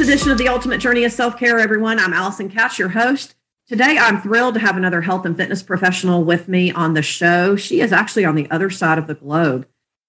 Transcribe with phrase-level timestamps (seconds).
[0.00, 1.98] Welcome to this edition of the Ultimate Journey of Self Care, everyone.
[1.98, 3.34] I'm Allison Katz, your host.
[3.68, 7.54] Today, I'm thrilled to have another health and fitness professional with me on the show.
[7.54, 9.68] She is actually on the other side of the globe.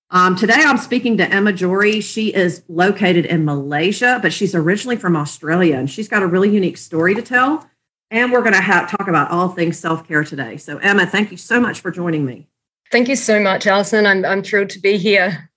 [0.09, 1.99] Um, today, I'm speaking to Emma Jory.
[1.99, 6.49] She is located in Malaysia, but she's originally from Australia, and she's got a really
[6.49, 7.69] unique story to tell.
[8.09, 10.55] And we're going to talk about all things self care today.
[10.55, 12.47] So, Emma, thank you so much for joining me.
[12.93, 14.05] Thank you so much, Allison.
[14.05, 15.51] I'm, I'm thrilled to be here.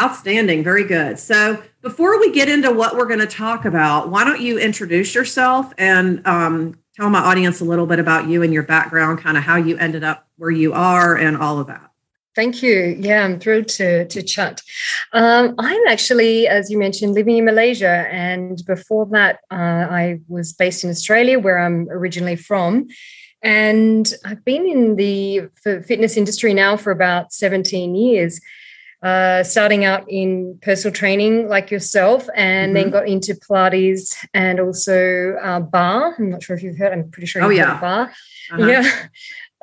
[0.00, 0.62] Outstanding.
[0.62, 1.18] Very good.
[1.18, 5.14] So, before we get into what we're going to talk about, why don't you introduce
[5.14, 9.36] yourself and um, tell my audience a little bit about you and your background, kind
[9.36, 11.90] of how you ended up where you are and all of that.
[12.36, 12.96] Thank you.
[12.98, 14.62] Yeah, I'm thrilled to to chat.
[15.12, 19.54] Um, I'm actually, as you mentioned, living in Malaysia, and before that, uh,
[19.90, 22.86] I was based in Australia, where I'm originally from.
[23.42, 28.40] And I've been in the fitness industry now for about 17 years
[29.02, 32.74] uh, starting out in personal training like yourself, and mm-hmm.
[32.74, 36.14] then got into Pilates and also uh, barre.
[36.18, 36.92] I'm not sure if you've heard.
[36.92, 37.42] I'm pretty sure.
[37.42, 38.12] Oh yeah, barre.
[38.52, 38.66] Uh-huh.
[38.66, 39.06] Yeah,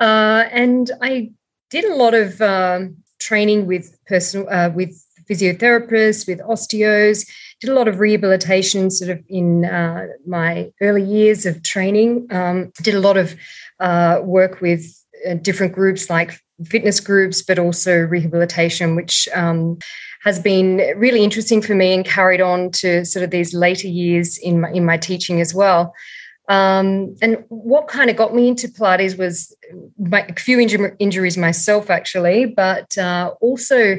[0.00, 1.30] uh, and I
[1.70, 7.28] did a lot of um, training with personal uh, with physiotherapists, with osteos.
[7.60, 12.26] Did a lot of rehabilitation, sort of in uh, my early years of training.
[12.30, 13.34] Um, did a lot of
[13.80, 14.94] uh, work with
[15.42, 19.78] different groups like fitness groups, but also rehabilitation, which um,
[20.22, 24.38] has been really interesting for me and carried on to sort of these later years
[24.38, 25.94] in my, in my teaching as well.
[26.48, 29.54] Um, and what kind of got me into Pilates was
[29.98, 33.98] my, a few inju- injuries myself, actually, but uh, also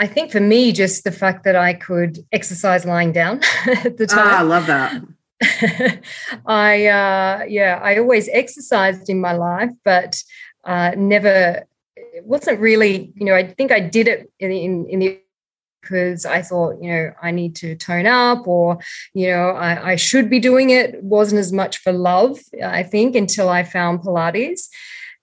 [0.00, 4.06] I think for me, just the fact that I could exercise lying down at the
[4.06, 4.18] time.
[4.18, 5.02] Ah, I love that.
[6.46, 10.22] I uh, yeah, I always exercised in my life, but
[10.64, 11.64] uh, never
[12.20, 15.20] it wasn't really, you know, I think I did it in, in, in the
[15.80, 18.78] because I thought, you know, I need to tone up or,
[19.14, 20.96] you know, I, I, should be doing it.
[20.96, 21.02] it.
[21.02, 24.68] wasn't as much for love, I think, until I found Pilates.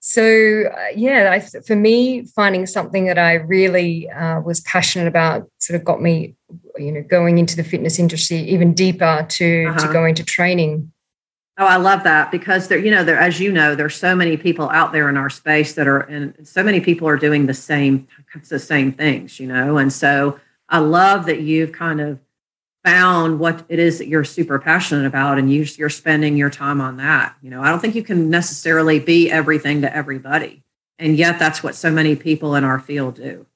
[0.00, 5.48] So, uh, yeah, I, for me, finding something that I really uh, was passionate about
[5.58, 6.34] sort of got me,
[6.76, 9.86] you know, going into the fitness industry even deeper to, uh-huh.
[9.86, 10.92] to go into training.
[11.60, 14.36] Oh, I love that because there, you know, there, as you know, there's so many
[14.36, 17.54] people out there in our space that are, and so many people are doing the
[17.54, 18.06] same,
[18.48, 20.38] the same things, you know, and so
[20.68, 22.20] I love that you've kind of
[22.84, 26.80] found what it is that you're super passionate about, and you, you're spending your time
[26.80, 27.34] on that.
[27.42, 30.62] You know, I don't think you can necessarily be everything to everybody,
[30.96, 33.46] and yet that's what so many people in our field do.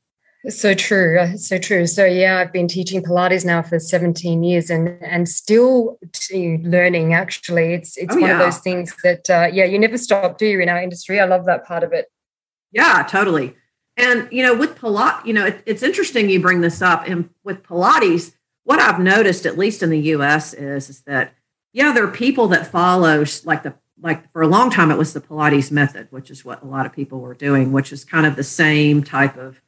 [0.49, 1.87] So true, so true.
[1.87, 5.99] So yeah, I've been teaching Pilates now for 17 years, and and still
[6.33, 7.15] learning.
[7.15, 8.41] Actually, it's it's oh, one yeah.
[8.41, 10.61] of those things that uh, yeah, you never stop, do you?
[10.61, 12.07] In our industry, I love that part of it.
[12.73, 13.55] Yeah, totally.
[13.97, 17.07] And you know, with Pilates, you know, it, it's interesting you bring this up.
[17.07, 21.35] And with Pilates, what I've noticed, at least in the U.S., is is that
[21.73, 25.13] yeah, there are people that follow like the like for a long time it was
[25.13, 28.27] the Pilates method, which is what a lot of people were doing, which is kind
[28.27, 29.61] of the same type of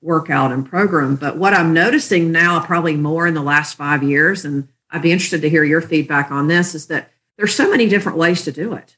[0.00, 1.16] workout and program.
[1.16, 5.12] But what I'm noticing now, probably more in the last five years, and I'd be
[5.12, 8.52] interested to hear your feedback on this, is that there's so many different ways to
[8.52, 8.96] do it.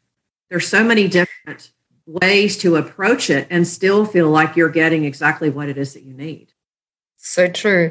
[0.51, 1.71] There's so many different
[2.07, 6.03] ways to approach it and still feel like you're getting exactly what it is that
[6.03, 6.53] you need.
[7.21, 7.91] So true.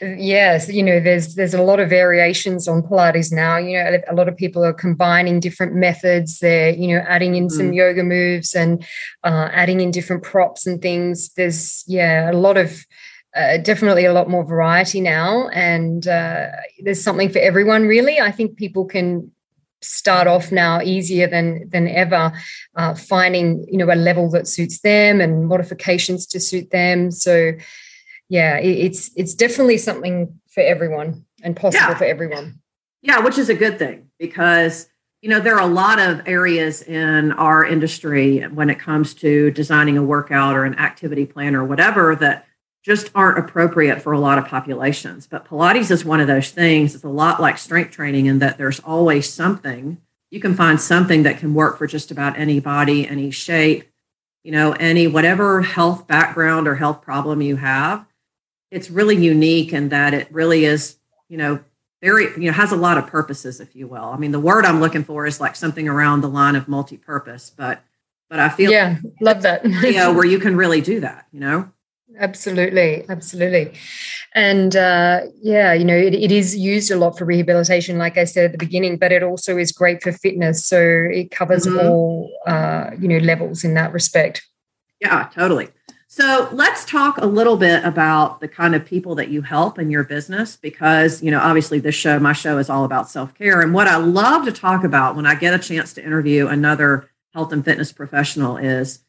[0.00, 3.56] Yes, you know, there's there's a lot of variations on Pilates now.
[3.56, 6.38] You know, a lot of people are combining different methods.
[6.38, 7.50] They're you know adding in mm.
[7.50, 8.86] some yoga moves and
[9.24, 11.30] uh, adding in different props and things.
[11.30, 12.86] There's yeah a lot of
[13.34, 16.46] uh, definitely a lot more variety now, and uh,
[16.80, 17.88] there's something for everyone.
[17.88, 19.32] Really, I think people can
[19.80, 22.32] start off now easier than than ever
[22.76, 27.52] uh, finding you know a level that suits them and modifications to suit them so
[28.28, 31.98] yeah, it's it's definitely something for everyone and possible yeah.
[31.98, 32.60] for everyone.
[33.02, 34.88] Yeah, which is a good thing because
[35.22, 39.50] you know there are a lot of areas in our industry when it comes to
[39.52, 42.46] designing a workout or an activity plan or whatever that
[42.84, 45.26] just aren't appropriate for a lot of populations.
[45.26, 46.94] But Pilates is one of those things.
[46.94, 49.98] It's a lot like strength training in that there's always something
[50.30, 53.90] you can find something that can work for just about any body, any shape,
[54.44, 58.06] you know, any whatever health background or health problem you have
[58.70, 60.96] it's really unique in that it really is,
[61.28, 61.60] you know,
[62.00, 64.04] very, you know, has a lot of purposes, if you will.
[64.04, 67.50] I mean, the word I'm looking for is like something around the line of multi-purpose,
[67.56, 67.82] but
[68.30, 69.64] but I feel yeah, love that.
[69.64, 71.70] you know, where you can really do that, you know.
[72.18, 73.72] Absolutely, absolutely,
[74.34, 78.24] and uh, yeah, you know, it, it is used a lot for rehabilitation, like I
[78.24, 80.64] said at the beginning, but it also is great for fitness.
[80.64, 81.86] So it covers mm-hmm.
[81.86, 84.46] all uh, you know levels in that respect.
[85.00, 85.68] Yeah, totally.
[86.10, 89.90] So let's talk a little bit about the kind of people that you help in
[89.90, 93.60] your business because, you know, obviously this show, my show is all about self care.
[93.60, 97.10] And what I love to talk about when I get a chance to interview another
[97.34, 99.00] health and fitness professional is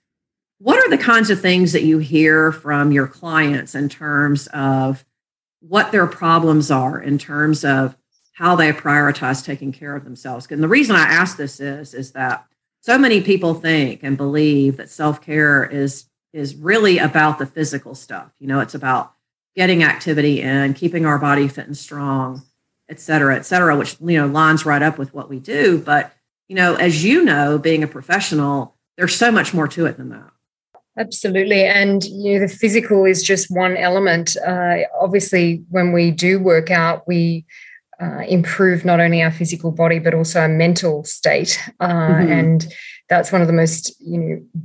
[0.57, 5.05] what are the kinds of things that you hear from your clients in terms of
[5.61, 7.97] what their problems are, in terms of
[8.33, 10.47] how they prioritize taking care of themselves?
[10.51, 12.45] And the reason I ask this is, is that
[12.81, 17.95] so many people think and believe that self care is is really about the physical
[17.95, 18.31] stuff.
[18.39, 19.13] You know, it's about
[19.55, 22.43] getting activity in, keeping our body fit and strong,
[22.87, 25.79] et cetera, et cetera, which, you know, lines right up with what we do.
[25.79, 26.13] But,
[26.47, 30.09] you know, as you know, being a professional, there's so much more to it than
[30.09, 30.31] that.
[30.97, 31.63] Absolutely.
[31.63, 34.35] And you know, the physical is just one element.
[34.45, 37.45] Uh, obviously, when we do work out, we
[38.01, 41.57] uh, improve not only our physical body, but also our mental state.
[41.79, 42.31] Uh, mm-hmm.
[42.31, 42.73] And
[43.07, 44.61] that's one of the most, you know,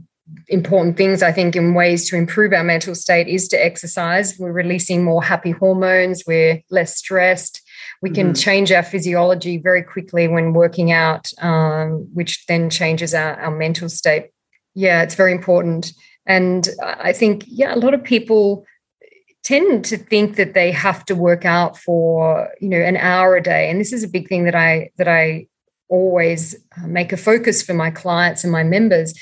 [0.48, 4.38] important things I think in ways to improve our mental state is to exercise.
[4.38, 7.60] We're releasing more happy hormones, we're less stressed.
[8.02, 8.34] We can mm-hmm.
[8.34, 13.88] change our physiology very quickly when working out, um, which then changes our, our mental
[13.88, 14.30] state.
[14.74, 15.92] Yeah, it's very important.
[16.26, 18.66] And I think, yeah, a lot of people
[19.44, 23.42] tend to think that they have to work out for you know an hour a
[23.42, 25.46] day and this is a big thing that i that i
[25.88, 29.12] always uh, make a focus for my clients and my members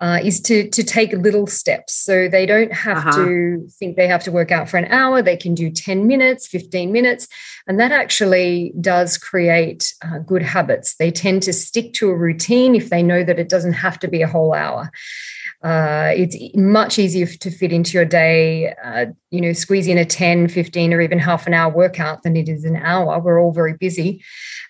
[0.00, 1.94] uh, is to to take little steps.
[1.94, 3.24] So they don't have uh-huh.
[3.24, 5.22] to think they have to work out for an hour.
[5.22, 7.28] They can do ten minutes, fifteen minutes,
[7.66, 10.96] and that actually does create uh, good habits.
[10.96, 14.08] They tend to stick to a routine if they know that it doesn't have to
[14.08, 14.90] be a whole hour.
[15.62, 20.04] Uh, it's much easier to fit into your day, uh, you know, squeeze in a
[20.04, 23.18] 10, 15, or even half an hour workout than it is an hour.
[23.18, 24.22] We're all very busy.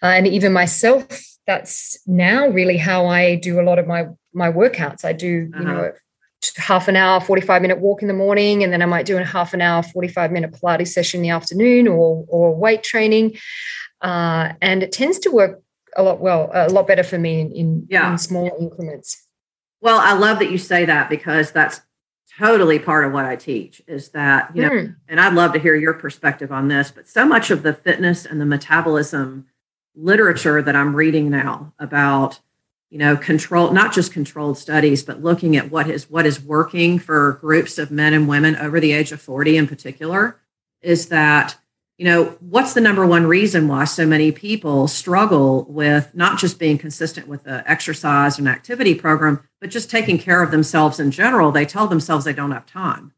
[0.02, 1.06] Uh, and even myself,
[1.46, 4.06] that's now really how I do a lot of my
[4.38, 5.04] my workouts.
[5.04, 5.62] I do, uh-huh.
[5.62, 6.62] you know, uh-huh.
[6.62, 9.24] half an hour, 45 minute walk in the morning, and then I might do a
[9.24, 13.36] half an hour, 45 minute Pilates session in the afternoon or, or weight training.
[14.00, 15.62] Uh, and it tends to work
[15.96, 18.12] a lot well, a lot better for me in, in, yeah.
[18.12, 19.26] in small increments.
[19.80, 21.80] Well, I love that you say that because that's
[22.38, 24.96] totally part of what I teach is that, you know, mm.
[25.08, 28.24] and I'd love to hear your perspective on this, but so much of the fitness
[28.24, 29.46] and the metabolism
[29.96, 32.38] literature that I'm reading now about
[32.90, 36.98] you know control not just controlled studies but looking at what is what is working
[36.98, 40.40] for groups of men and women over the age of 40 in particular
[40.80, 41.56] is that
[41.98, 46.58] you know what's the number one reason why so many people struggle with not just
[46.58, 51.10] being consistent with the exercise and activity program but just taking care of themselves in
[51.10, 51.50] general?
[51.50, 53.12] They tell themselves they don't have time.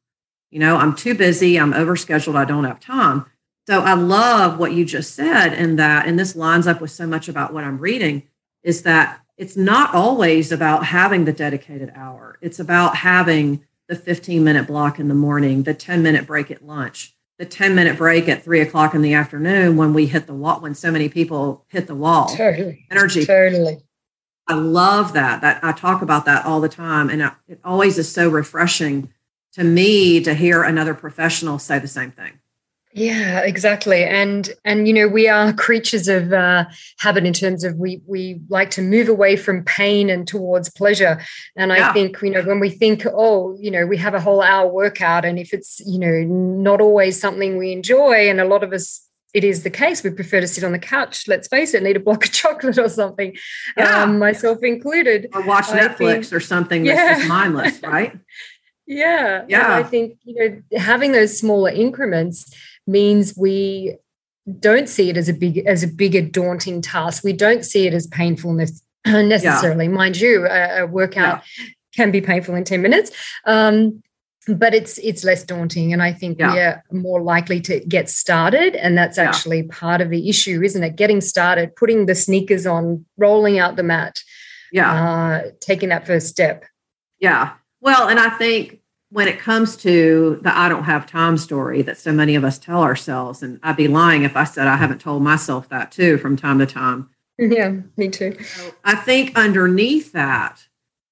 [0.51, 3.27] You know i'm too busy i'm overscheduled i don't have time.
[3.67, 7.07] So i love what you just said and that and this lines up with so
[7.07, 8.25] much about what i'm reading
[8.63, 12.39] is that it's not always about having the dedicated hour.
[12.43, 16.67] It's about having the 15 minute block in the morning, the 10 minute break at
[16.67, 20.35] lunch, the 10 minute break at three o'clock in the afternoon when we hit the
[20.35, 22.29] wall, when so many people hit the wall.
[22.37, 22.87] Totally.
[22.91, 23.25] Energy.
[23.25, 23.79] Totally.
[24.47, 25.41] I love that.
[25.41, 27.09] That I talk about that all the time.
[27.09, 29.11] And it always is so refreshing
[29.55, 32.41] to me to hear another professional say the same thing.
[32.93, 34.03] Yeah, exactly.
[34.03, 36.65] And and you know, we are creatures of uh,
[36.99, 41.21] habit in terms of we we like to move away from pain and towards pleasure.
[41.57, 41.91] And yeah.
[41.91, 44.67] I think you know when we think, oh, you know, we have a whole hour
[44.67, 48.73] workout, and if it's you know not always something we enjoy, and a lot of
[48.73, 50.03] us it is the case.
[50.03, 51.29] We prefer to sit on the couch.
[51.29, 53.37] Let's face it, need a block of chocolate or something,
[53.77, 54.03] yeah.
[54.03, 55.29] um, myself included.
[55.33, 57.15] Or watch Netflix think, or something that's yeah.
[57.19, 58.19] just mindless, right?
[58.89, 59.65] yeah, yeah.
[59.65, 62.53] And I think you know having those smaller increments
[62.91, 63.97] means we
[64.59, 67.25] don't see it as a big as a bigger daunting task.
[67.25, 68.53] We don't see it as painful
[69.07, 69.87] necessarily.
[69.87, 69.93] Yeah.
[69.93, 71.67] Mind you, a, a workout yeah.
[71.95, 73.11] can be painful in 10 minutes.
[73.45, 74.03] Um,
[74.49, 76.81] but it's it's less daunting and i think yeah.
[76.91, 80.97] we're more likely to get started and that's actually part of the issue isn't it
[80.97, 84.23] getting started putting the sneakers on rolling out the mat
[84.73, 86.65] yeah uh, taking that first step
[87.19, 88.80] yeah well and i think
[89.11, 92.59] when it comes to the I don't have time story that so many of us
[92.59, 96.17] tell ourselves, and I'd be lying if I said I haven't told myself that too
[96.19, 97.11] from time to time.
[97.39, 98.37] Yeah, me too.
[98.85, 100.67] I think underneath that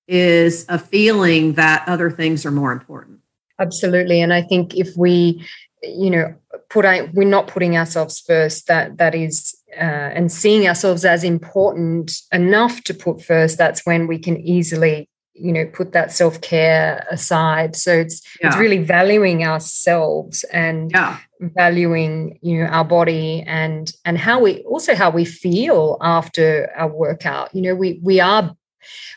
[0.07, 3.21] is a feeling that other things are more important.
[3.59, 4.21] Absolutely.
[4.21, 5.45] And I think if we,
[5.83, 6.35] you know,
[6.71, 12.12] put we're not putting ourselves first, that that is uh, and seeing ourselves as important
[12.33, 15.09] enough to put first, that's when we can easily
[15.40, 18.49] you know put that self-care aside so it's yeah.
[18.49, 21.18] it's really valuing ourselves and yeah.
[21.40, 26.90] valuing you know our body and and how we also how we feel after our
[26.90, 28.54] workout you know we we are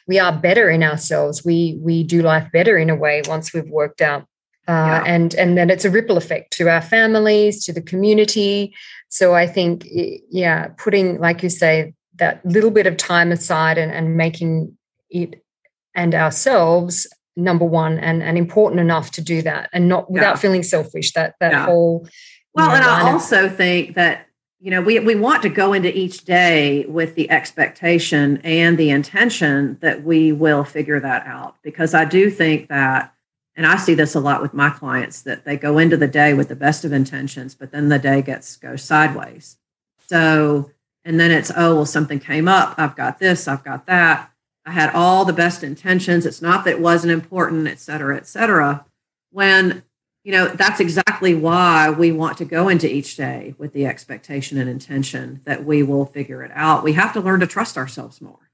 [0.08, 3.70] we are better in ourselves we we do life better in a way once we've
[3.70, 4.25] worked out
[4.68, 5.04] uh, yeah.
[5.06, 8.74] and and then it's a ripple effect to our families, to the community.
[9.10, 13.92] So I think, yeah, putting like you say that little bit of time aside and,
[13.92, 14.78] and making
[15.10, 15.40] it
[15.95, 20.39] and ourselves number one and, and important enough to do that and not without yeah.
[20.41, 21.65] feeling selfish that that yeah.
[21.65, 22.07] whole
[22.53, 24.27] well know, and i also of- think that
[24.60, 28.89] you know we, we want to go into each day with the expectation and the
[28.89, 33.13] intention that we will figure that out because i do think that
[33.55, 36.33] and i see this a lot with my clients that they go into the day
[36.33, 39.57] with the best of intentions but then the day gets goes sideways
[40.07, 40.69] so
[41.05, 44.31] and then it's oh well something came up i've got this i've got that
[44.65, 46.25] I had all the best intentions.
[46.25, 48.86] It's not that it wasn't important, et cetera, et cetera.
[49.32, 49.84] When,
[50.24, 54.60] you know, that's exactly why we want to go into each day with the expectation
[54.60, 56.84] and intention that we will figure it out.
[56.84, 58.50] We have to learn to trust ourselves more.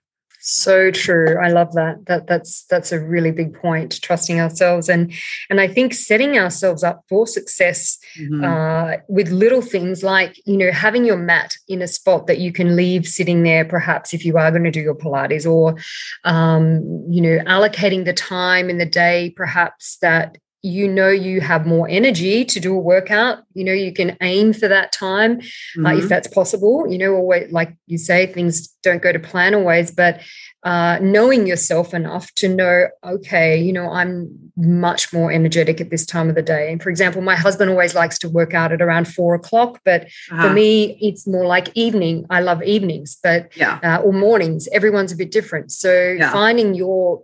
[0.49, 1.37] So true.
[1.43, 2.05] I love that.
[2.05, 4.01] That that's that's a really big point.
[4.01, 5.11] Trusting ourselves and
[5.49, 8.45] and I think setting ourselves up for success mm-hmm.
[8.45, 12.53] uh, with little things like you know having your mat in a spot that you
[12.53, 15.75] can leave sitting there, perhaps if you are going to do your Pilates, or
[16.23, 20.37] um, you know allocating the time in the day, perhaps that
[20.67, 24.51] you know you have more energy to do a workout you know you can aim
[24.51, 25.85] for that time mm-hmm.
[25.85, 26.07] uh, if mm-hmm.
[26.09, 30.19] that's possible you know always like you say things don't go to plan always but
[30.63, 36.05] uh, knowing yourself enough to know okay you know i'm much more energetic at this
[36.05, 38.81] time of the day and for example my husband always likes to work out at
[38.81, 40.41] around four o'clock but uh-huh.
[40.47, 45.13] for me it's more like evening i love evenings but yeah uh, or mornings everyone's
[45.13, 46.31] a bit different so yeah.
[46.31, 47.23] finding your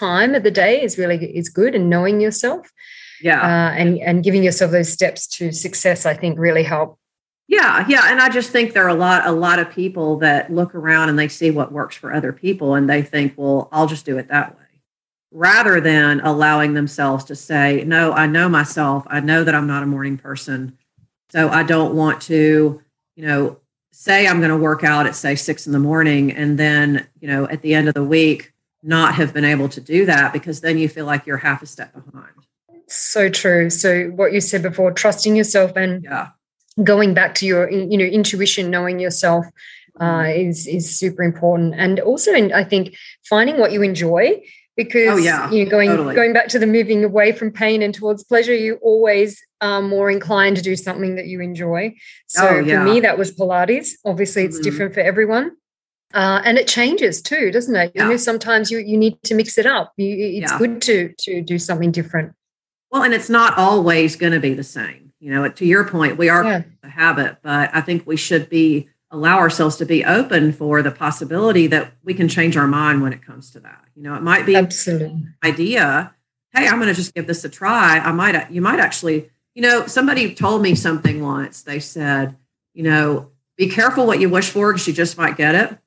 [0.00, 2.72] time of the day is really is good and knowing yourself.
[3.20, 3.40] Yeah.
[3.42, 6.98] Uh, and and giving yourself those steps to success i think really help.
[7.48, 10.52] Yeah yeah and i just think there are a lot a lot of people that
[10.52, 13.86] look around and they see what works for other people and they think well i'll
[13.86, 14.64] just do it that way.
[15.32, 19.04] Rather than allowing themselves to say no i know myself.
[19.08, 20.78] I know that i'm not a morning person.
[21.30, 22.80] So i don't want to
[23.16, 23.58] you know
[23.92, 27.28] say i'm going to work out at say six in the morning and then you
[27.28, 30.60] know at the end of the week not have been able to do that because
[30.60, 32.32] then you feel like you're half a step behind.
[32.88, 33.70] So true.
[33.70, 36.28] So what you said before, trusting yourself and yeah.
[36.82, 39.46] going back to your you know intuition, knowing yourself
[40.00, 40.48] uh, mm-hmm.
[40.48, 41.74] is is super important.
[41.76, 42.96] And also, I think
[43.28, 44.42] finding what you enjoy
[44.76, 46.14] because oh, yeah, you know going totally.
[46.14, 50.10] going back to the moving away from pain and towards pleasure you always are more
[50.10, 51.94] inclined to do something that you enjoy
[52.26, 52.78] so oh, yeah.
[52.78, 54.64] for me that was pilates obviously it's mm-hmm.
[54.64, 55.50] different for everyone
[56.12, 57.92] uh, and it changes too, doesn't it?
[57.94, 58.04] Yeah.
[58.04, 59.92] You know, sometimes you you need to mix it up.
[59.96, 60.58] You, it's yeah.
[60.58, 62.34] good to to do something different.
[62.90, 65.12] Well, and it's not always going to be the same.
[65.20, 66.62] You know, to your point, we are yeah.
[66.82, 70.90] a habit, but I think we should be allow ourselves to be open for the
[70.90, 73.84] possibility that we can change our mind when it comes to that.
[73.94, 76.14] You know, it might be absolutely idea.
[76.52, 77.98] Hey, I'm going to just give this a try.
[77.98, 81.62] I might, you might actually, you know, somebody told me something once.
[81.62, 82.36] They said,
[82.72, 85.78] you know, be careful what you wish for because you just might get it.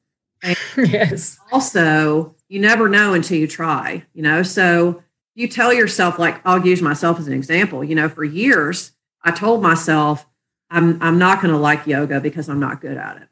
[0.78, 1.40] Yes.
[1.52, 4.44] Also, you never know until you try, you know.
[4.44, 5.04] So
[5.36, 7.84] you tell yourself, like, I'll use myself as an example.
[7.84, 8.92] You know, for years,
[9.24, 10.28] I told myself,
[10.70, 13.28] I'm, I'm not going to like yoga because I'm not good at it.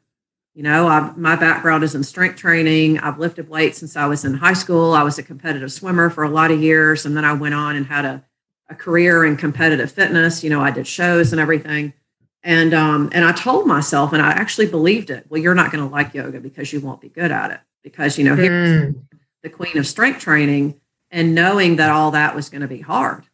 [0.54, 2.98] You know, I, my background is in strength training.
[2.98, 4.92] I've lifted weights since I was in high school.
[4.92, 7.06] I was a competitive swimmer for a lot of years.
[7.06, 8.24] And then I went on and had a,
[8.68, 10.44] a career in competitive fitness.
[10.44, 11.94] You know, I did shows and everything.
[12.44, 15.26] And um, and I told myself, and I actually believed it.
[15.28, 17.60] Well, you're not going to like yoga because you won't be good at it.
[17.82, 18.96] Because you know, mm.
[19.42, 20.80] the queen of strength training,
[21.10, 23.24] and knowing that all that was going to be hard.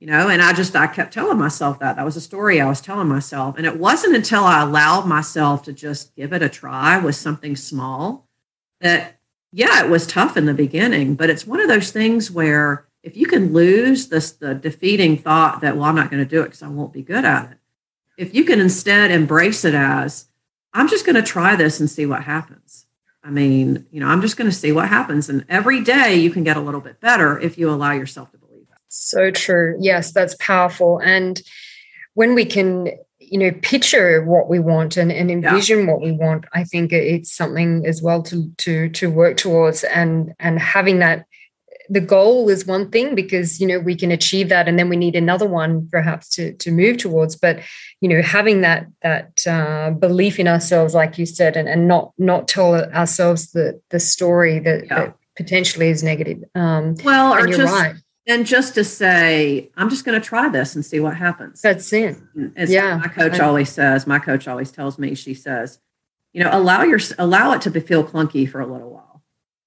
[0.00, 1.96] You know, and I just I kept telling myself that.
[1.96, 3.56] That was a story I was telling myself.
[3.58, 7.56] And it wasn't until I allowed myself to just give it a try with something
[7.56, 8.26] small
[8.80, 9.18] that
[9.52, 13.16] yeah, it was tough in the beginning, but it's one of those things where if
[13.16, 16.46] you can lose this the defeating thought that, well, I'm not going to do it
[16.46, 17.58] because I won't be good at it
[18.16, 20.26] if you can instead embrace it as,
[20.72, 22.86] I'm just going to try this and see what happens.
[23.22, 25.28] I mean, you know, I'm just going to see what happens.
[25.28, 28.38] And every day you can get a little bit better if you allow yourself to
[28.38, 28.78] believe that.
[28.88, 29.76] So true.
[29.80, 31.00] Yes, that's powerful.
[31.02, 31.42] And
[32.14, 35.92] when we can, you know, picture what we want and, and envision yeah.
[35.92, 40.32] what we want, I think it's something as well to to to work towards and
[40.38, 41.26] and having that
[41.88, 44.96] the goal is one thing because you know we can achieve that and then we
[44.96, 47.60] need another one perhaps to to move towards but
[48.00, 52.12] you know having that that uh, belief in ourselves like you said and, and not
[52.18, 54.96] not tell ourselves the the story that, yeah.
[54.96, 57.94] that potentially is negative um well or just right.
[58.26, 61.92] and just to say i'm just going to try this and see what happens that's
[61.92, 62.16] it
[62.56, 65.78] As yeah my coach always says my coach always tells me she says
[66.32, 69.05] you know allow your allow it to feel clunky for a little while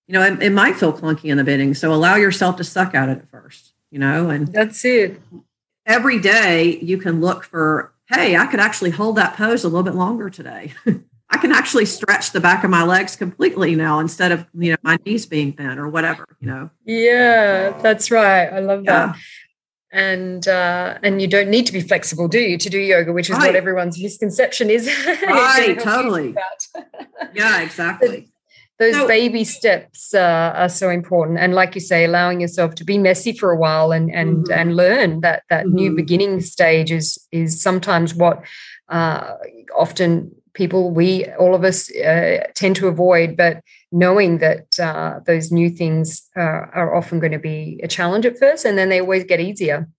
[0.10, 1.76] you know, it, it, might feel clunky in the bidding.
[1.76, 3.74] So allow yourself to suck at it at first.
[3.92, 5.22] you know, and that's it.
[5.86, 9.84] Every day you can look for, hey, I could actually hold that pose a little
[9.84, 10.74] bit longer today.
[11.30, 14.78] I can actually stretch the back of my legs completely now instead of you know
[14.82, 16.72] my knees being bent or whatever, you know.
[16.86, 18.48] Yeah, that's right.
[18.48, 19.14] I love yeah.
[19.14, 19.16] that.
[19.92, 23.30] And uh, and you don't need to be flexible, do you, to do yoga, which
[23.30, 23.50] is right.
[23.50, 24.88] what everyone's misconception is.
[25.24, 26.36] Right, totally.
[27.36, 28.32] yeah, exactly.
[28.80, 32.86] Those so, baby steps uh, are so important, and like you say, allowing yourself to
[32.86, 34.54] be messy for a while and and mm-hmm.
[34.54, 35.76] and learn that that mm-hmm.
[35.76, 38.42] new beginning stage is is sometimes what
[38.88, 39.36] uh,
[39.78, 43.36] often people we all of us uh, tend to avoid.
[43.36, 48.40] But knowing that uh, those new things are often going to be a challenge at
[48.40, 49.90] first and then they always get easier.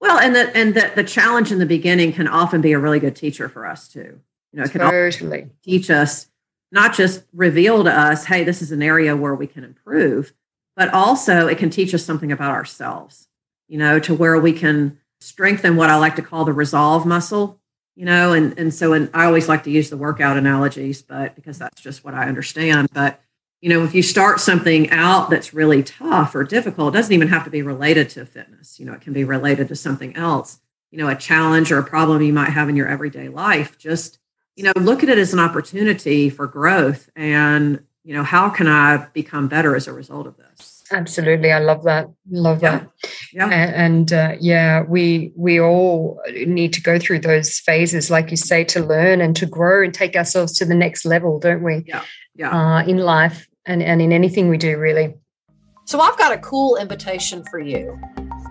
[0.00, 3.00] Well and that and that the challenge in the beginning can often be a really
[3.00, 4.20] good teacher for us too.
[4.52, 5.48] You know it can totally.
[5.62, 6.27] teach us
[6.70, 10.32] not just reveal to us hey this is an area where we can improve
[10.76, 13.28] but also it can teach us something about ourselves
[13.68, 17.58] you know to where we can strengthen what i like to call the resolve muscle
[17.94, 21.34] you know and and so and i always like to use the workout analogies but
[21.34, 23.20] because that's just what i understand but
[23.60, 27.28] you know if you start something out that's really tough or difficult it doesn't even
[27.28, 30.60] have to be related to fitness you know it can be related to something else
[30.90, 34.18] you know a challenge or a problem you might have in your everyday life just
[34.58, 38.66] you know look at it as an opportunity for growth and you know how can
[38.66, 42.08] i become better as a result of this Absolutely, I love that.
[42.30, 42.78] Love yeah.
[42.78, 42.90] that.
[43.32, 43.44] Yeah.
[43.44, 48.36] And, and uh, yeah, we we all need to go through those phases, like you
[48.36, 51.84] say, to learn and to grow and take ourselves to the next level, don't we?
[51.86, 52.04] Yeah.
[52.34, 52.50] Yeah.
[52.50, 55.14] Uh, in life and and in anything we do, really.
[55.84, 57.98] So I've got a cool invitation for you.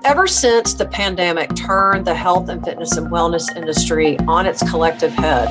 [0.03, 5.11] Ever since the pandemic turned the health and fitness and wellness industry on its collective
[5.13, 5.49] head,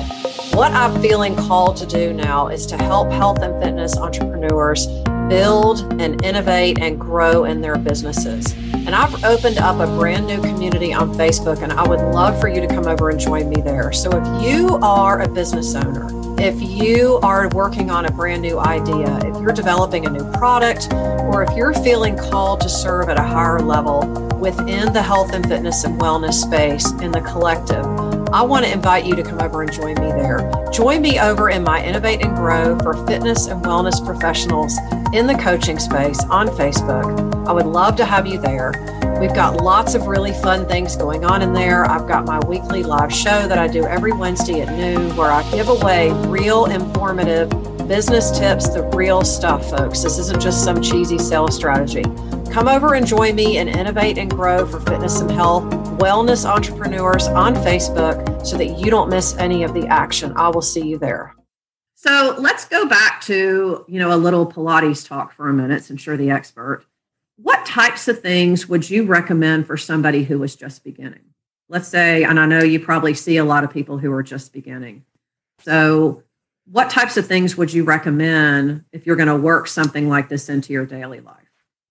[0.57, 4.87] what I'm feeling called to do now is to help health and fitness entrepreneurs
[5.29, 8.53] build and innovate and grow in their businesses.
[8.73, 12.47] And I've opened up a brand new community on Facebook, and I would love for
[12.47, 13.93] you to come over and join me there.
[13.93, 16.07] So if you are a business owner,
[16.41, 20.91] if you are working on a brand new idea, if you're developing a new product,
[20.91, 23.99] or if you're feeling called to serve at a higher level
[24.39, 27.85] within the health and fitness and wellness space in the collective,
[28.33, 30.51] I want to invite you to come over and join me there.
[30.73, 34.77] Join me over in my Innovate and Grow for fitness and wellness professionals
[35.13, 37.47] in the coaching space on Facebook.
[37.47, 38.73] I would love to have you there.
[39.21, 41.85] We've got lots of really fun things going on in there.
[41.85, 45.49] I've got my weekly live show that I do every Wednesday at noon where I
[45.51, 47.49] give away real informative
[47.87, 50.03] business tips, the real stuff, folks.
[50.03, 52.03] This isn't just some cheesy sales strategy.
[52.51, 57.27] Come over and join me and innovate and grow for fitness and health wellness entrepreneurs
[57.27, 60.33] on Facebook so that you don't miss any of the action.
[60.35, 61.35] I will see you there.
[61.95, 66.05] So let's go back to, you know, a little Pilates talk for a minute since
[66.05, 66.85] you're the expert.
[67.37, 71.33] What types of things would you recommend for somebody who is just beginning?
[71.69, 74.53] Let's say, and I know you probably see a lot of people who are just
[74.53, 75.03] beginning.
[75.61, 76.23] So,
[76.65, 80.49] what types of things would you recommend if you're going to work something like this
[80.49, 81.46] into your daily life?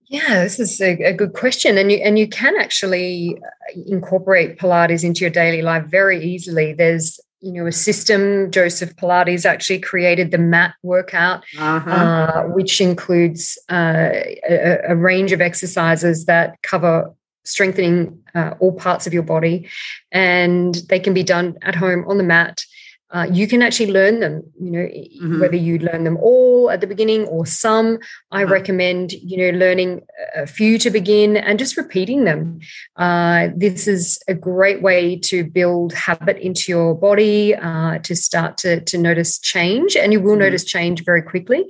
[0.08, 4.56] Yeah, this is a, a, good question, and you and you can actually uh, incorporate
[4.56, 6.72] Pilates into your daily life very easily.
[6.72, 8.52] There's you know a system.
[8.52, 11.90] Joseph Pilates actually created the mat workout, uh-huh.
[11.90, 14.10] uh, which includes uh,
[14.48, 17.12] a, a, range of exercises that cover
[17.44, 19.68] strengthening uh, all parts of your body,
[20.12, 22.62] and they can be done at home on the mat
[23.10, 25.40] uh, you can actually learn them you know mm-hmm.
[25.40, 27.98] whether you learn them all at the beginning or some
[28.32, 28.52] i uh-huh.
[28.52, 30.02] recommend you know learning
[30.34, 32.60] a few to begin and just repeating them.
[32.96, 38.58] Uh, this is a great way to build habit into your body uh, to start
[38.58, 40.40] to, to notice change and you will mm-hmm.
[40.40, 41.64] notice change very quickly.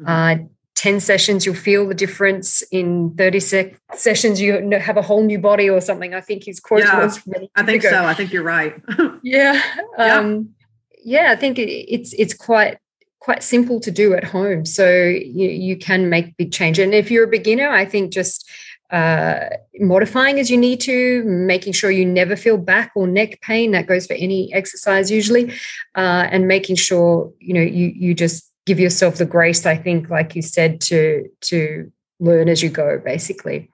[0.00, 0.42] Mm-hmm.
[0.42, 2.62] Uh, 10 sessions you'll feel the difference.
[2.72, 6.58] In 30 sec- sessions you have a whole new body or something i think his
[6.58, 7.20] quote yeah, was
[7.54, 8.04] i think so.
[8.04, 8.74] I think you're right.
[9.22, 9.62] Yeah.
[9.98, 10.54] Um,
[11.04, 12.78] yeah, I think it's it's quite
[13.22, 14.64] quite simple to do at home.
[14.64, 16.78] So you, you can make big change.
[16.80, 18.50] And if you're a beginner, I think just
[18.90, 23.70] uh, modifying as you need to, making sure you never feel back or neck pain.
[23.70, 25.52] That goes for any exercise usually,
[25.94, 29.64] uh, and making sure you know you you just give yourself the grace.
[29.66, 33.70] I think, like you said, to to learn as you go, basically.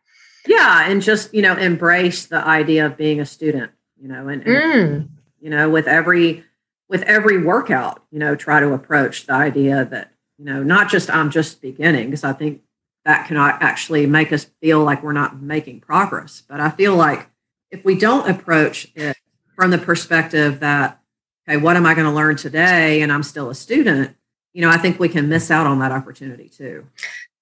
[0.46, 3.72] Yeah, and just you know embrace the idea of being a student.
[4.00, 5.08] You know, and, and mm.
[5.40, 6.44] you know with every
[6.88, 11.11] with every workout, you know, try to approach the idea that, you know, not just
[11.11, 12.62] I'm just beginning, because I think
[13.05, 16.42] that can actually make us feel like we're not making progress.
[16.46, 17.29] But I feel like
[17.70, 19.16] if we don't approach it
[19.55, 21.01] from the perspective that,
[21.48, 23.03] okay, what am I going to learn today?
[23.03, 24.16] And I'm still a student,
[24.53, 26.87] you know, I think we can miss out on that opportunity too.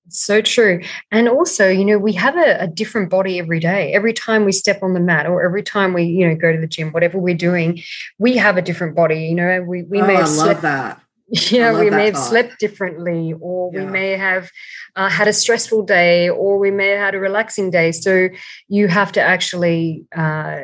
[0.09, 0.83] So true.
[1.11, 3.93] And also, you know, we have a, a, different body every day.
[3.93, 6.61] Every time we step on the mat or every time we, you know, go to
[6.61, 7.83] the gym, whatever we're doing,
[8.19, 9.27] we have a different body.
[9.27, 11.03] You know, we, we oh, may have I love slept, that.
[11.51, 12.29] Yeah, we may have thought.
[12.29, 13.85] slept differently, or yeah.
[13.85, 14.49] we may have
[14.95, 17.91] uh, had a stressful day, or we may have had a relaxing day.
[17.91, 18.29] So
[18.69, 20.61] you have to actually uh,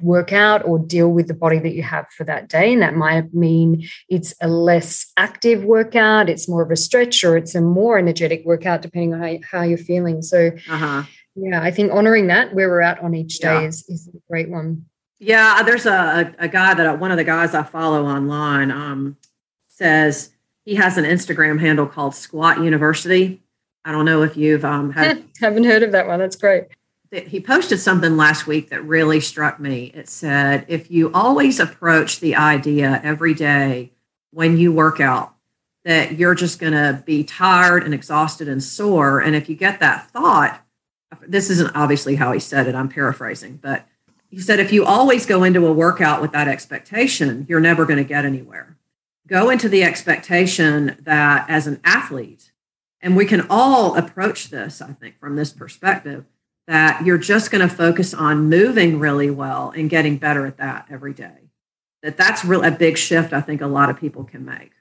[0.00, 2.72] work out or deal with the body that you have for that day.
[2.72, 7.36] And that might mean it's a less active workout, it's more of a stretch, or
[7.36, 10.22] it's a more energetic workout, depending on how, how you're feeling.
[10.22, 11.02] So, uh-huh.
[11.36, 13.68] yeah, I think honoring that where we're at on each day yeah.
[13.68, 14.86] is, is a great one.
[15.18, 18.70] Yeah, there's a, a guy that one of the guys I follow online.
[18.70, 19.18] Um,
[19.72, 20.30] says
[20.64, 23.40] he has an Instagram handle called Squat University.
[23.84, 25.24] I don't know if you've um, had.
[25.40, 26.20] haven't heard of that one.
[26.20, 26.68] That's great.
[27.10, 29.92] He posted something last week that really struck me.
[29.94, 33.90] It said, if you always approach the idea every day
[34.30, 35.34] when you work out
[35.84, 39.80] that you're just going to be tired and exhausted and sore, and if you get
[39.80, 40.64] that thought,
[41.26, 43.86] this isn't obviously how he said it, I'm paraphrasing, but
[44.30, 47.98] he said, if you always go into a workout with that expectation, you're never going
[47.98, 48.71] to get anywhere
[49.32, 52.52] go into the expectation that as an athlete,
[53.00, 56.26] and we can all approach this, I think, from this perspective,
[56.66, 60.86] that you're just going to focus on moving really well and getting better at that
[60.90, 61.48] every day.
[62.02, 64.72] That that's really a big shift I think a lot of people can make.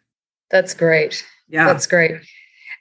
[0.50, 1.26] That's great.
[1.48, 1.68] Yeah.
[1.68, 2.18] That's great.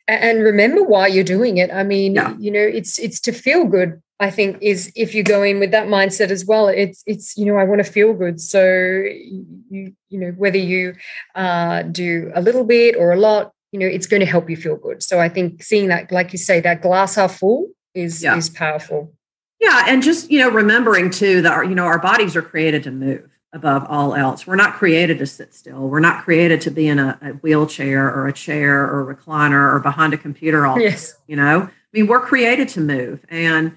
[0.09, 1.71] And remember why you're doing it.
[1.71, 2.35] I mean, yeah.
[2.37, 5.71] you know, it's it's to feel good I think is if you go in with
[5.71, 8.39] that mindset as well, it's it's you know I want to feel good.
[8.39, 10.95] So you you know whether you
[11.35, 14.57] uh, do a little bit or a lot, you know it's going to help you
[14.57, 15.03] feel good.
[15.03, 18.37] So I think seeing that, like you say, that glass half full is yeah.
[18.37, 19.15] is powerful.
[19.59, 22.83] Yeah, and just you know remembering too that our, you know our bodies are created
[22.85, 24.47] to move above all else.
[24.47, 25.89] We're not created to sit still.
[25.89, 29.75] We're not created to be in a, a wheelchair or a chair or a recliner
[29.75, 31.15] or behind a computer all yes.
[31.27, 33.77] You know, I mean we're created to move and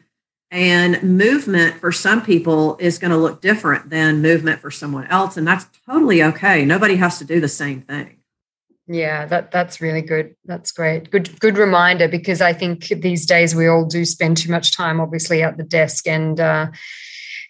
[0.54, 5.36] and movement for some people is going to look different than movement for someone else.
[5.36, 6.64] And that's totally okay.
[6.64, 8.18] Nobody has to do the same thing.
[8.86, 10.36] Yeah, that that's really good.
[10.46, 11.10] That's great.
[11.10, 15.00] Good good reminder because I think these days we all do spend too much time
[15.02, 16.68] obviously at the desk and uh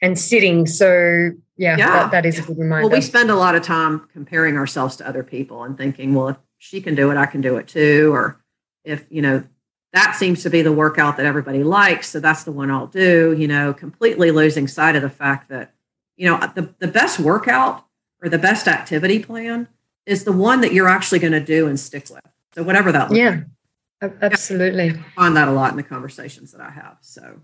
[0.01, 0.65] and sitting.
[0.65, 1.87] So yeah, yeah.
[1.87, 2.87] That, that is a good reminder.
[2.87, 6.29] Well, we spend a lot of time comparing ourselves to other people and thinking, well,
[6.29, 8.13] if she can do it, I can do it too.
[8.13, 8.41] Or
[8.85, 9.43] if, you know,
[9.93, 12.09] that seems to be the workout that everybody likes.
[12.09, 15.73] So that's the one I'll do, you know, completely losing sight of the fact that,
[16.17, 17.85] you know, the, the best workout
[18.21, 19.67] or the best activity plan
[20.05, 22.21] is the one that you're actually going to do and stick with.
[22.55, 23.41] So whatever that looks yeah,
[24.01, 24.13] like.
[24.21, 24.89] absolutely.
[24.89, 26.97] I find that a lot in the conversations that I have.
[27.01, 27.41] So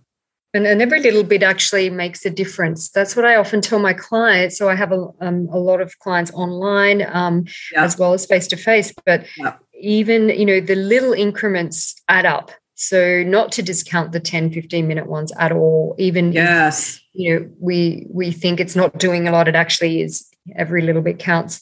[0.56, 2.90] and, and every little bit actually makes a difference.
[2.90, 4.58] That's what I often tell my clients.
[4.58, 7.84] So I have a, um, a lot of clients online um, yeah.
[7.84, 8.92] as well as face to face.
[9.06, 12.52] But yeah even you know the little increments add up.
[12.76, 16.96] So not to discount the 10 15 minute ones at all even yes.
[16.96, 20.82] if, you know we we think it's not doing a lot it actually is every
[20.82, 21.62] little bit counts.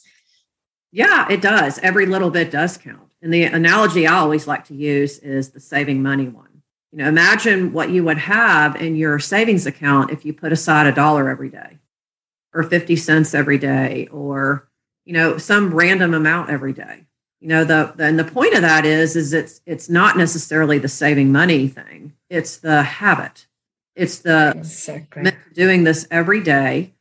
[0.92, 1.78] Yeah it does.
[1.80, 3.08] Every little bit does count.
[3.20, 6.62] And the analogy i always like to use is the saving money one.
[6.92, 10.86] You know imagine what you would have in your savings account if you put aside
[10.86, 11.78] a dollar every day
[12.54, 14.68] or 50 cents every day or
[15.04, 17.07] you know some random amount every day
[17.40, 20.88] you know the, and the point of that is is it's it's not necessarily the
[20.88, 22.14] saving money thing.
[22.28, 23.46] It's the habit.
[23.94, 25.32] It's the exactly.
[25.54, 26.94] doing this every day.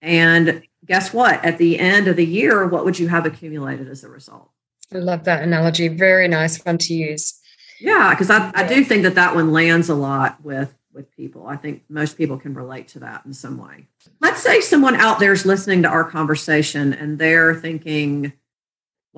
[0.00, 1.44] And guess what?
[1.44, 4.50] At the end of the year what would you have accumulated as a result?
[4.92, 5.88] I love that analogy.
[5.88, 7.40] Very nice one to use.
[7.80, 11.46] Yeah because I, I do think that that one lands a lot with with people.
[11.46, 13.86] I think most people can relate to that in some way.
[14.20, 18.32] Let's say someone out there is listening to our conversation and they're thinking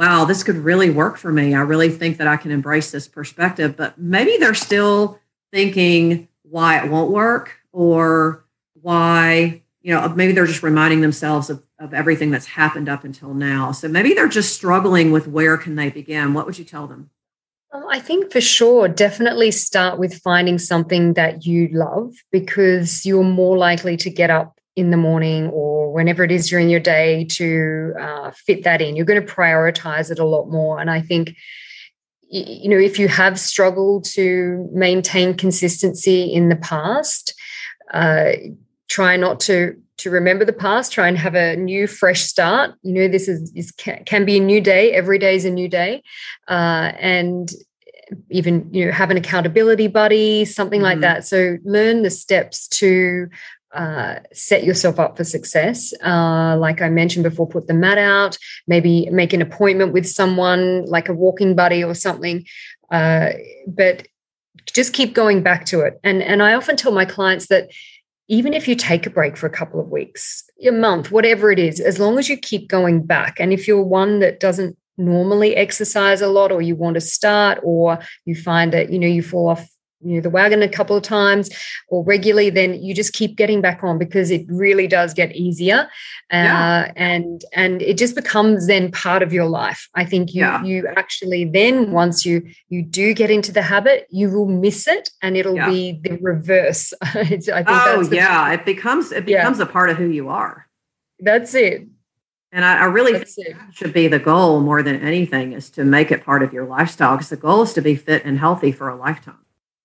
[0.00, 1.54] wow, this could really work for me.
[1.54, 3.76] I really think that I can embrace this perspective.
[3.76, 5.20] But maybe they're still
[5.52, 8.46] thinking why it won't work or
[8.80, 13.34] why, you know, maybe they're just reminding themselves of, of everything that's happened up until
[13.34, 13.72] now.
[13.72, 16.32] So maybe they're just struggling with where can they begin.
[16.32, 17.10] What would you tell them?
[17.70, 23.58] I think for sure, definitely start with finding something that you love because you're more
[23.58, 27.92] likely to get up in the morning or whenever it is during your day to
[28.00, 28.96] uh, fit that in.
[28.96, 30.80] You're going to prioritize it a lot more.
[30.80, 31.34] And I think,
[32.28, 37.34] you know, if you have struggled to maintain consistency in the past,
[37.92, 38.32] uh,
[38.88, 42.92] try not to to remember the past try and have a new fresh start you
[42.92, 45.68] know this is, is can, can be a new day every day is a new
[45.68, 46.02] day
[46.48, 47.52] uh, and
[48.30, 50.84] even you know have an accountability buddy something mm-hmm.
[50.84, 53.28] like that so learn the steps to
[53.72, 55.92] uh, set yourself up for success.
[56.04, 60.84] Uh, like I mentioned before, put the mat out, maybe make an appointment with someone
[60.86, 62.44] like a walking buddy or something.
[62.90, 63.30] Uh,
[63.66, 64.06] but
[64.66, 66.00] just keep going back to it.
[66.02, 67.70] And, and I often tell my clients that
[68.28, 71.58] even if you take a break for a couple of weeks, a month, whatever it
[71.58, 75.56] is, as long as you keep going back, and if you're one that doesn't normally
[75.56, 79.22] exercise a lot or you want to start or you find that you know you
[79.22, 79.68] fall off
[80.02, 81.50] you know the wagon a couple of times
[81.88, 85.88] or regularly then you just keep getting back on because it really does get easier
[86.32, 86.92] uh, yeah.
[86.96, 90.62] and and it just becomes then part of your life i think you yeah.
[90.62, 95.10] you actually then once you you do get into the habit you will miss it
[95.22, 95.68] and it'll yeah.
[95.68, 100.08] be the reverse I think oh yeah it becomes it becomes a part of who
[100.08, 100.66] you are
[101.18, 101.86] that's it
[102.52, 103.56] and I, I really That's think it.
[103.58, 106.66] that should be the goal more than anything is to make it part of your
[106.66, 109.38] lifestyle because the goal is to be fit and healthy for a lifetime.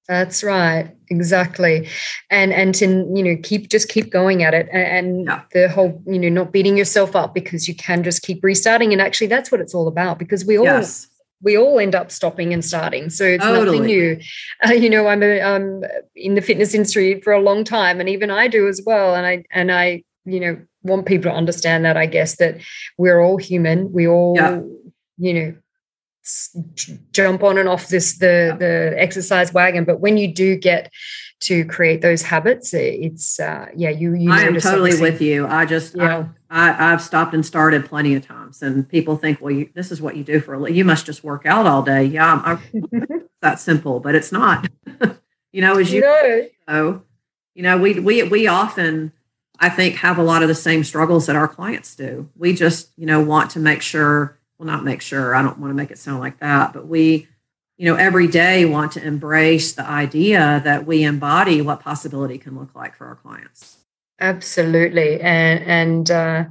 [0.07, 1.89] That's right, exactly,
[2.29, 5.41] and and to you know keep just keep going at it, and, yeah.
[5.51, 9.01] the whole you know not beating yourself up because you can just keep restarting, and
[9.01, 11.07] actually that's what it's all about because we all yes.
[11.41, 13.65] we all end up stopping and starting, so it's totally.
[13.65, 14.19] nothing new.
[14.63, 15.83] Uh, you know, I'm a, I'm
[16.15, 19.25] in the fitness industry for a long time, and even I do as well, and
[19.25, 22.61] I and I you know want people to understand that I guess that
[22.99, 24.59] we're all human, we all yeah.
[25.17, 25.55] you know
[27.11, 29.85] jump on and off this the the exercise wagon.
[29.85, 30.91] But when you do get
[31.41, 35.45] to create those habits it's uh yeah you you i am totally with you.
[35.45, 36.29] I just yeah.
[36.49, 39.91] I, I have stopped and started plenty of times and people think well you, this
[39.91, 42.05] is what you do for a you must just work out all day.
[42.05, 44.67] Yeah I'm, I'm that simple but it's not.
[45.51, 46.49] You know as you no.
[46.67, 47.01] know
[47.53, 49.13] you know we we we often
[49.57, 52.29] i think have a lot of the same struggles that our clients do.
[52.35, 55.35] We just you know want to make sure well not make sure.
[55.35, 57.27] I don't want to make it sound like that but we
[57.77, 62.57] you know every day want to embrace the idea that we embody what possibility can
[62.57, 63.77] look like for our clients.
[64.19, 65.19] Absolutely.
[65.19, 66.45] And and uh,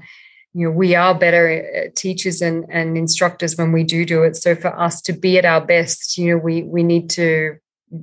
[0.52, 4.36] you know we are better uh, teachers and and instructors when we do do it.
[4.36, 7.56] So for us to be at our best you know we we need to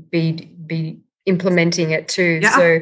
[0.09, 0.31] be
[0.65, 2.39] be implementing it too.
[2.41, 2.55] Yeah.
[2.55, 2.79] so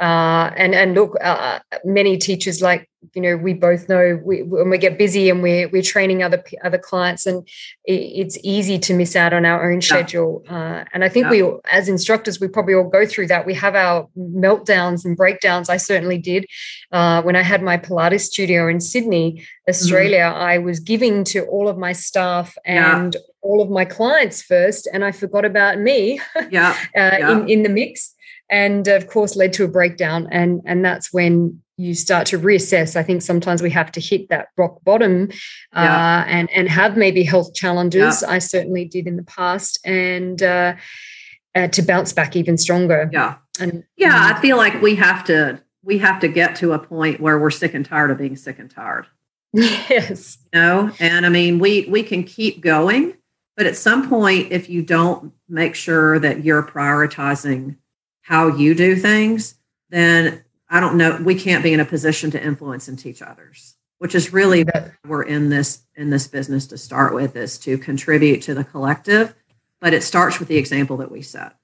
[0.00, 4.70] uh, and and look, uh, many teachers like you know we both know we, when
[4.70, 7.46] we get busy and we're we're training other other clients, and
[7.84, 10.42] it's easy to miss out on our own schedule.
[10.48, 11.30] Uh, and I think yeah.
[11.30, 13.44] we, as instructors, we probably all go through that.
[13.44, 15.68] We have our meltdowns and breakdowns.
[15.68, 16.46] I certainly did
[16.92, 20.30] uh, when I had my Pilates studio in Sydney, Australia.
[20.32, 20.42] Mm-hmm.
[20.42, 23.20] I was giving to all of my staff and yeah.
[23.42, 26.20] all of my clients first, and I forgot about me.
[26.50, 26.74] yeah.
[26.96, 27.32] Uh, yeah.
[27.32, 28.14] in in the mix
[28.50, 30.28] and of course led to a breakdown.
[30.30, 32.94] And and that's when you start to reassess.
[32.94, 35.30] I think sometimes we have to hit that rock bottom
[35.72, 36.22] yeah.
[36.22, 38.22] uh, and and have maybe health challenges.
[38.22, 38.30] Yeah.
[38.30, 39.78] i certainly did in the past.
[39.84, 40.74] And uh,
[41.54, 43.08] uh, to bounce back even stronger.
[43.12, 43.36] Yeah.
[43.58, 47.20] And yeah i feel like we have to we have to get to a point
[47.20, 49.06] where we're sick and tired of being sick and tired.
[49.52, 50.38] Yes.
[50.52, 50.92] You know?
[51.00, 53.16] And i mean we we can keep going
[53.56, 57.76] but at some point if you don't make sure that you're prioritizing
[58.22, 59.54] how you do things,
[59.88, 63.74] then I don't know, we can't be in a position to influence and teach others,
[63.98, 67.76] which is really what we're in this in this business to start with is to
[67.76, 69.34] contribute to the collective,
[69.80, 71.56] but it starts with the example that we set.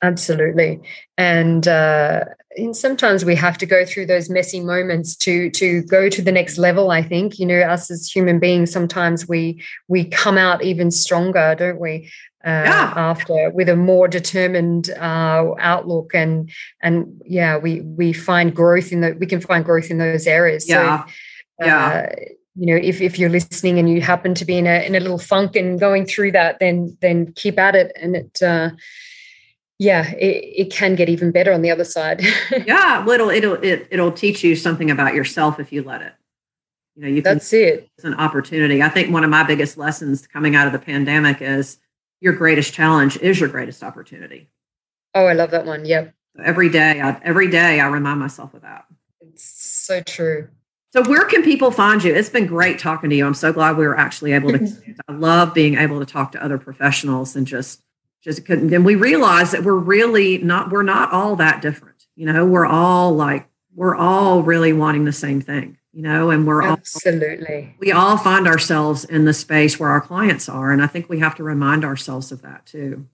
[0.00, 0.80] Absolutely,
[1.16, 2.24] and uh,
[2.56, 6.30] and sometimes we have to go through those messy moments to to go to the
[6.30, 6.90] next level.
[6.92, 11.56] I think you know us as human beings, sometimes we we come out even stronger,
[11.58, 12.10] don't we?
[12.44, 12.92] Uh, yeah.
[12.96, 19.00] after with a more determined uh, outlook and and yeah we we find growth in
[19.00, 20.68] the we can find growth in those areas.
[20.68, 21.88] Yeah so, yeah.
[21.88, 22.14] uh,
[22.54, 25.00] you know if, if you're listening and you happen to be in a in a
[25.00, 27.90] little funk and going through that then then keep at it.
[28.00, 28.70] And it uh
[29.80, 32.24] yeah it, it can get even better on the other side.
[32.66, 36.12] Yeah little it'll it, it'll teach you something about yourself if you let it.
[36.94, 37.90] You know you can, that's it.
[37.96, 38.80] It's an opportunity.
[38.80, 41.78] I think one of my biggest lessons coming out of the pandemic is
[42.20, 44.48] your greatest challenge is your greatest opportunity.
[45.14, 45.84] Oh, I love that one.
[45.84, 46.14] Yep.
[46.44, 48.86] Every day, I, every day, I remind myself of that.
[49.20, 50.48] It's so true.
[50.92, 52.14] So, where can people find you?
[52.14, 53.26] It's been great talking to you.
[53.26, 54.96] I'm so glad we were actually able to.
[55.08, 57.82] I love being able to talk to other professionals and just,
[58.22, 62.06] just, and we realize that we're really not, we're not all that different.
[62.14, 66.46] You know, we're all like, we're all really wanting the same thing you know and
[66.46, 67.64] we're absolutely.
[67.64, 71.08] all, we all find ourselves in the space where our clients are and i think
[71.08, 73.06] we have to remind ourselves of that too.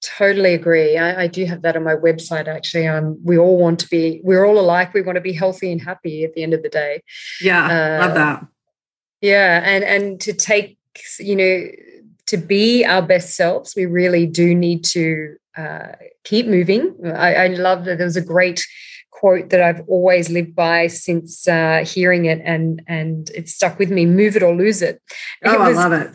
[0.00, 0.96] Totally agree.
[0.96, 2.86] I, I do have that on my website actually.
[2.86, 4.94] Um, we all want to be we're all alike.
[4.94, 7.02] We want to be healthy and happy at the end of the day.
[7.40, 8.46] Yeah uh, love that.
[9.20, 10.78] yeah and and to take
[11.18, 11.68] you know
[12.26, 16.94] to be our best selves we really do need to uh, keep moving.
[17.04, 17.98] I, I love that.
[17.98, 18.64] There was a great
[19.18, 23.90] quote that I've always lived by since uh, hearing it, and and it stuck with
[23.90, 25.00] me: "Move it or lose it."
[25.44, 26.10] Oh, it was, I love it.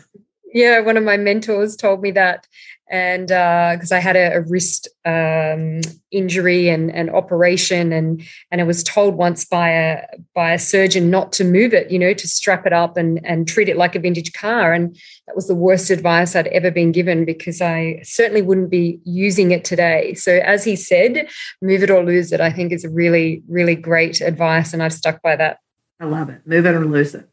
[0.52, 2.46] Yeah, one of my mentors told me that,
[2.94, 5.80] and because uh, I had a, a wrist um,
[6.12, 10.02] injury and an operation, and and I was told once by a
[10.32, 13.48] by a surgeon not to move it, you know, to strap it up and and
[13.48, 14.94] treat it like a vintage car, and
[15.26, 19.50] that was the worst advice I'd ever been given because I certainly wouldn't be using
[19.50, 20.14] it today.
[20.14, 21.28] So as he said,
[21.60, 24.92] move it or lose it, I think is a really really great advice, and I've
[24.92, 25.58] stuck by that.
[25.98, 26.46] I love it.
[26.46, 27.28] Move it or lose it.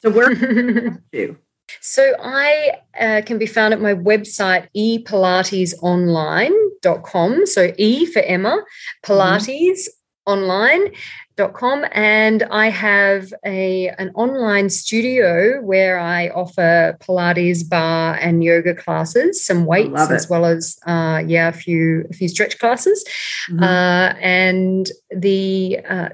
[0.00, 1.38] So where you?
[1.80, 7.46] So I uh, can be found at my website, epilatesonline.com.
[7.46, 8.64] So E for Emma,
[9.04, 10.32] Pilates mm-hmm.
[10.32, 11.84] online.com.
[11.92, 19.44] And I have a an online studio where I offer Pilates barre and yoga classes,
[19.44, 23.04] some weights as well as uh, yeah, a few a few stretch classes.
[23.50, 23.62] Mm-hmm.
[23.62, 26.08] Uh, and the uh,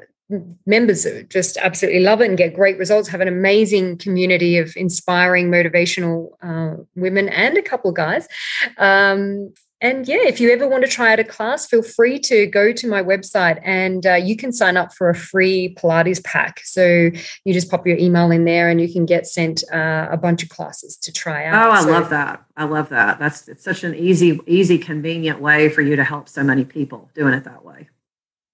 [0.67, 5.51] members just absolutely love it and get great results have an amazing community of inspiring
[5.51, 8.29] motivational uh, women and a couple of guys.
[8.79, 12.47] Um, and yeah if you ever want to try out a class feel free to
[12.47, 16.61] go to my website and uh, you can sign up for a free pilates pack.
[16.65, 17.11] So
[17.45, 20.43] you just pop your email in there and you can get sent uh, a bunch
[20.43, 21.67] of classes to try out.
[21.67, 22.45] Oh i so, love that.
[22.57, 23.19] I love that.
[23.19, 27.11] That's it's such an easy easy convenient way for you to help so many people
[27.15, 27.89] doing it that way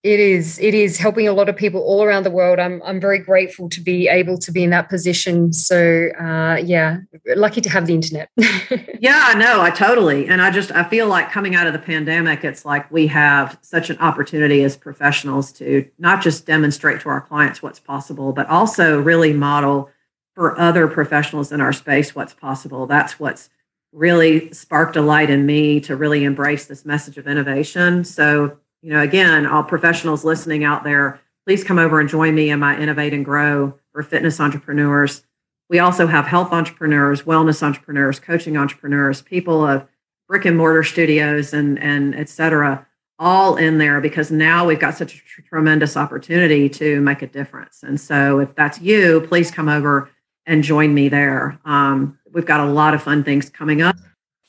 [0.05, 0.61] it is.
[0.61, 2.61] It is helping a lot of people all around the world.
[2.61, 5.53] I'm I'm very grateful to be able to be in that position.
[5.53, 6.99] So uh, yeah,
[7.35, 8.31] lucky to have the internet.
[8.37, 9.61] yeah, I know.
[9.61, 10.29] I totally.
[10.29, 13.59] And I just I feel like coming out of the pandemic, it's like we have
[13.61, 18.47] such an opportunity as professionals to not just demonstrate to our clients what's possible, but
[18.49, 19.91] also really model
[20.37, 22.87] for other professionals in our space what's possible.
[22.87, 23.51] That's what's
[23.93, 28.05] really sparked a light in me to really embrace this message of innovation.
[28.05, 32.51] So you know, again, all professionals listening out there, please come over and join me
[32.51, 35.25] in my Innovate and Grow for fitness entrepreneurs.
[35.69, 39.87] We also have health entrepreneurs, wellness entrepreneurs, coaching entrepreneurs, people of
[40.29, 42.87] brick and mortar studios and and et cetera,
[43.19, 47.27] all in there because now we've got such a tr- tremendous opportunity to make a
[47.27, 47.83] difference.
[47.83, 50.11] And so if that's you, please come over
[50.47, 51.59] and join me there.
[51.65, 53.97] Um, we've got a lot of fun things coming up.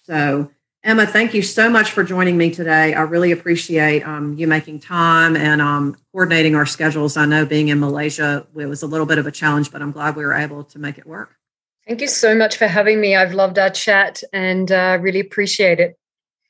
[0.03, 2.93] So Emma, thank you so much for joining me today.
[2.93, 7.17] I really appreciate um, you making time and um, coordinating our schedules.
[7.17, 9.91] I know being in Malaysia, it was a little bit of a challenge, but I'm
[9.91, 11.35] glad we were able to make it work.
[11.85, 13.15] Thank you so much for having me.
[13.15, 15.97] I've loved our chat and uh, really appreciate it.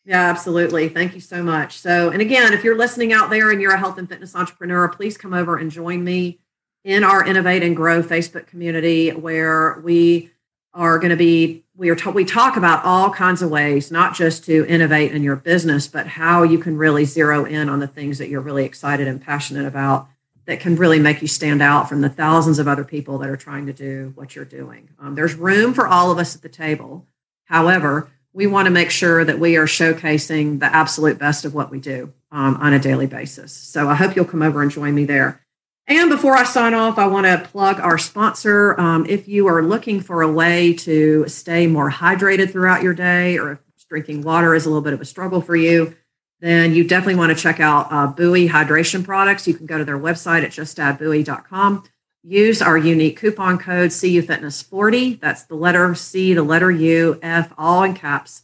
[0.06, 0.90] Yeah, absolutely.
[0.90, 1.80] Thank you so much.
[1.80, 4.90] So, and again, if you're listening out there and you're a health and fitness entrepreneur,
[4.90, 6.40] please come over and join me
[6.84, 10.30] in our Innovate and Grow Facebook community where we
[10.74, 14.14] are going to be we are ta- we talk about all kinds of ways not
[14.14, 17.88] just to innovate in your business but how you can really zero in on the
[17.88, 20.08] things that you're really excited and passionate about
[20.46, 23.38] that can really make you stand out from the thousands of other people that are
[23.38, 24.90] trying to do what you're doing.
[25.00, 27.06] Um, there's room for all of us at the table.
[27.46, 31.72] However we want to make sure that we are showcasing the absolute best of what
[31.72, 33.52] we do um, on a daily basis.
[33.52, 35.42] So i hope you'll come over and join me there
[35.90, 38.80] and before I sign off, I want to plug our sponsor.
[38.80, 43.38] Um, if you are looking for a way to stay more hydrated throughout your day,
[43.40, 45.96] or if drinking water is a little bit of a struggle for you,
[46.42, 49.48] then you definitely want to check out uh, Buoy hydration products.
[49.48, 51.84] You can go to their website at justaddbuoy.com.
[52.24, 55.20] Use our unique coupon code CUFitness40.
[55.20, 58.44] That's the letter C, the letter U, F, all in caps,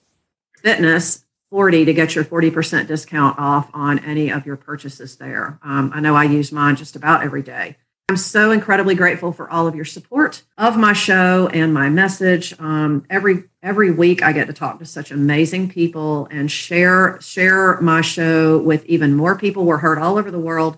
[0.64, 5.60] fitness 40 to get your 40% discount off on any of your purchases there.
[5.64, 7.78] Um, I know I use mine just about every day.
[8.08, 12.54] I'm so incredibly grateful for all of your support of my show and my message.
[12.60, 17.82] Um, every every week, I get to talk to such amazing people and share share
[17.82, 19.66] my show with even more people.
[19.66, 20.78] We're heard all over the world,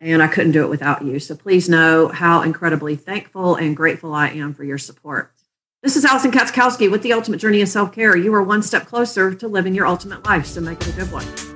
[0.00, 1.20] and I couldn't do it without you.
[1.20, 5.32] So please know how incredibly thankful and grateful I am for your support.
[5.86, 8.16] This is Allison Katzkowski with the Ultimate Journey of Self Care.
[8.16, 11.12] You are one step closer to living your ultimate life, so make it a good
[11.12, 11.55] one.